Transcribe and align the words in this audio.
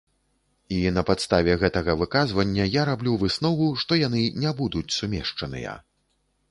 І 0.77 0.79
на 0.95 1.03
падставе 1.09 1.57
гэтага 1.63 1.95
выказвання 2.05 2.65
я 2.79 2.87
раблю 2.91 3.13
выснову, 3.25 3.69
што 3.83 4.01
яны 4.07 4.21
не 4.47 4.57
будуць 4.63 4.89
сумешчаныя. 4.99 5.81